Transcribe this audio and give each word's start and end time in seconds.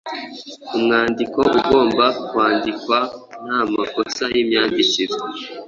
Umwandiko 0.75 1.39
ugomba 1.57 2.05
kwandikwa 2.27 2.97
nta 3.43 3.59
makosa 3.75 4.23
y’imyandikire 4.33 5.13